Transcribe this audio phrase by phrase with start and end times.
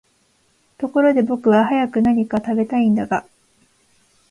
[0.79, 3.23] ところで僕は早く何か喰べたいんだが、